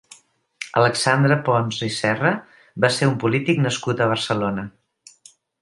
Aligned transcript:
Alexandre 0.79 1.37
Pons 1.49 1.83
i 1.89 1.91
Serra 1.97 2.33
va 2.87 2.93
ser 2.97 3.13
un 3.13 3.15
polític 3.25 3.63
nascut 3.67 4.03
a 4.03 4.09
Barcelona. 4.17 4.69